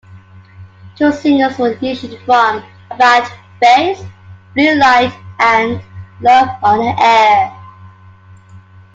Two 0.97 1.11
singles 1.11 1.59
were 1.59 1.73
issued 1.79 2.19
from 2.21 2.63
"About 2.89 3.31
Face": 3.61 4.01
"Blue 4.55 4.73
Light", 4.75 5.13
and 5.37 5.79
"Love 6.21 6.47
on 6.63 6.79
the 6.79 6.95
Air". 6.99 7.51